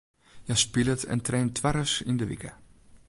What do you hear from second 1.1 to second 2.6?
en traint twaris yn de wike.